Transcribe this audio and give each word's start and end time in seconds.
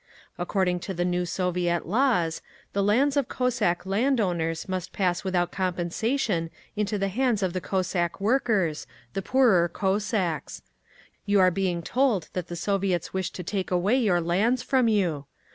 According 0.39 0.79
to 0.79 0.95
the 0.95 1.05
new 1.05 1.27
Soviet 1.27 1.85
laws, 1.85 2.41
the 2.73 2.81
lands 2.81 3.15
of 3.15 3.29
Cossack 3.29 3.85
landowners 3.85 4.67
must 4.67 4.93
pass 4.93 5.23
without 5.23 5.51
compensation 5.51 6.49
into 6.75 6.97
the 6.97 7.07
hands 7.07 7.43
of 7.43 7.53
the 7.53 7.61
Cossack 7.61 8.19
workers, 8.19 8.87
the 9.13 9.21
poorer 9.21 9.69
Cossacks. 9.69 10.63
You 11.27 11.39
are 11.39 11.51
being 11.51 11.83
told 11.83 12.29
that 12.33 12.47
the 12.47 12.55
Soviets 12.55 13.13
wish 13.13 13.29
to 13.29 13.43
take 13.43 13.69
away 13.69 13.95
your 13.99 14.21
lands 14.21 14.63
from 14.63 14.87
you. 14.87 15.27